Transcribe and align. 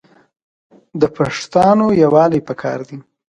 د 1.01 1.03
پښتانو 1.17 1.85
یوالي 2.03 2.41
پکار 2.47 2.79
دی. 2.89 2.97